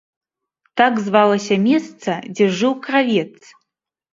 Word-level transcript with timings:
Так 0.81 0.93
звалася 1.09 1.55
месца, 1.67 2.17
дзе 2.35 2.45
жыў 2.63 2.73
кравец. 2.89 3.37